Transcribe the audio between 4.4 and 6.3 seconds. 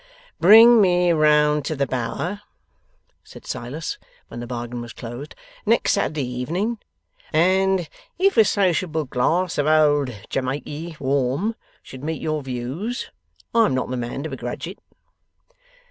bargain was closed, 'next Saturday